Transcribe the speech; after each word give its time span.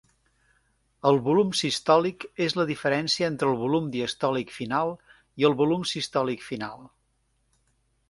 El 1.09 1.19
volum 1.27 1.51
sistòlic 1.59 2.25
és 2.47 2.57
la 2.61 2.65
diferència 2.71 3.29
entre 3.33 3.51
el 3.53 3.61
volum 3.61 3.93
diastòlic 3.99 4.57
final 4.59 4.97
i 5.43 5.49
el 5.53 5.59
volum 5.63 5.89
sistòlic 5.95 6.51
final. 6.51 6.87